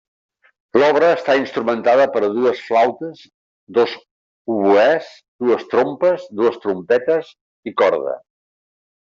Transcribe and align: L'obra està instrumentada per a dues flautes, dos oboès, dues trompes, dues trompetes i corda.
L'obra 0.83 1.09
està 1.17 1.33
instrumentada 1.41 2.07
per 2.15 2.23
a 2.27 2.29
dues 2.37 2.63
flautes, 2.69 3.21
dos 3.79 3.93
oboès, 4.55 5.13
dues 5.45 5.67
trompes, 5.75 6.25
dues 6.41 6.59
trompetes 6.67 7.31
i 7.73 7.77
corda. 7.85 8.19